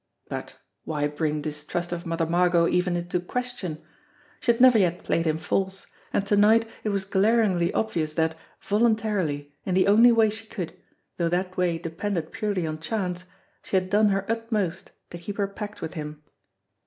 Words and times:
But 0.29 0.57
why 0.83 1.07
bring 1.07 1.43
distrust 1.43 1.91
of 1.91 2.07
Mother 2.07 2.25
Margot 2.25 2.67
even 2.67 2.95
into 2.95 3.19
question! 3.19 3.83
She 4.39 4.51
had 4.51 4.59
never 4.59 4.79
yet 4.79 5.03
played 5.03 5.27
him 5.27 5.37
false; 5.37 5.85
and 6.11 6.25
to 6.25 6.35
night 6.35 6.67
it 6.83 6.89
was 6.89 7.05
glaringly 7.05 7.71
obvious 7.75 8.13
that, 8.13 8.33
voluntarily, 8.61 9.53
in 9.63 9.75
the 9.75 9.85
only 9.85 10.11
way 10.11 10.31
she 10.31 10.47
could, 10.47 10.73
though 11.17 11.29
that 11.29 11.55
way 11.55 11.77
depended 11.77 12.31
purely 12.31 12.65
on 12.65 12.79
chance, 12.79 13.25
she 13.61 13.75
had 13.75 13.91
done 13.91 14.09
her 14.09 14.25
utmost 14.27 14.89
to 15.11 15.19
keep 15.19 15.37
her 15.37 15.47
pact 15.47 15.83
with 15.83 15.93
him. 15.93 16.23